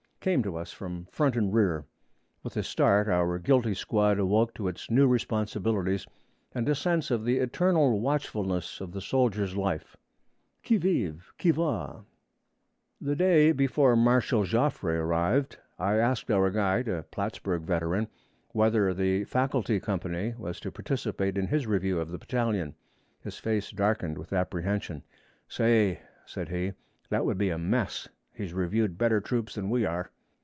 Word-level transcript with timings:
came 0.23 0.43
to 0.43 0.55
us 0.55 0.71
from 0.71 1.03
front 1.07 1.35
and 1.35 1.51
rear. 1.51 1.83
With 2.43 2.55
a 2.55 2.61
start, 2.61 3.07
our 3.07 3.39
guilty 3.39 3.73
squad 3.73 4.19
awoke 4.19 4.53
to 4.53 4.67
its 4.67 4.87
new 4.91 5.07
responsibilities, 5.07 6.05
and 6.53 6.69
a 6.69 6.75
sense 6.75 7.09
of 7.09 7.25
the 7.25 7.39
eternal 7.39 7.99
watchfulness 7.99 8.79
of 8.81 8.91
the 8.91 9.01
soldier's 9.01 9.55
life. 9.57 9.97
Qui 10.63 10.77
vive? 10.77 11.33
Qui 11.41 11.49
va? 11.49 12.05
The 13.01 13.15
day 13.15 13.51
before 13.51 13.95
Marshal 13.95 14.43
Joffre 14.43 14.93
arrived, 14.95 15.57
I 15.79 15.95
asked 15.95 16.29
our 16.29 16.51
guide, 16.51 16.87
a 16.87 17.01
Plattsburg 17.09 17.63
veteran, 17.63 18.07
whether 18.49 18.93
the 18.93 19.23
Faculty 19.23 19.79
Company 19.79 20.35
was 20.37 20.59
to 20.59 20.71
participate 20.71 21.35
in 21.35 21.47
his 21.47 21.65
review 21.65 21.99
of 21.99 22.11
the 22.11 22.19
battalion. 22.19 22.75
His 23.23 23.39
face 23.39 23.71
darkened 23.71 24.19
with 24.19 24.33
apprehension. 24.33 25.01
'Say,' 25.47 25.99
said 26.27 26.49
he, 26.49 26.73
'that 27.09 27.25
would 27.25 27.39
be 27.39 27.49
a 27.49 27.57
mess! 27.57 28.07
He's 28.33 28.53
reviewed 28.53 28.97
better 28.97 29.19
troops 29.19 29.55
than 29.55 29.69
we 29.69 29.85
are!' 29.85 30.09